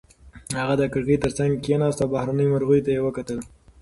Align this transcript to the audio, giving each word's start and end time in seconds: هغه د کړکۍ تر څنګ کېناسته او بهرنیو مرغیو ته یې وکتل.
هغه 0.59 0.75
د 0.77 0.83
کړکۍ 0.93 1.17
تر 1.23 1.31
څنګ 1.37 1.51
کېناسته 1.65 2.03
او 2.05 2.11
بهرنیو 2.13 2.51
مرغیو 2.53 2.85
ته 2.85 2.89
یې 2.95 3.01
وکتل. 3.03 3.39